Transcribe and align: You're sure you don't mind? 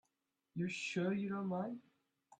You're 0.55 0.67
sure 0.69 1.13
you 1.13 1.29
don't 1.29 1.45
mind? 1.45 1.79